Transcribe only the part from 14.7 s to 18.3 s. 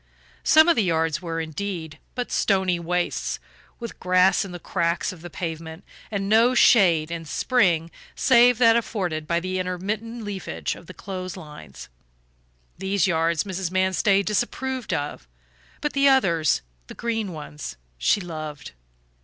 of, but the others, the green ones, she